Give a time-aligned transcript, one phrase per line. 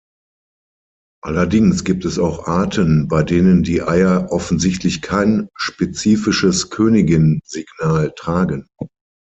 [1.23, 8.67] Allerdings gibt es auch Arten, bei denen die Eier offensichtlich kein spezifisches Königin-Signal tragen.